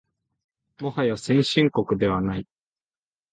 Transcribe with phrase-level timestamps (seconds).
[0.79, 2.47] もはや先進国ではない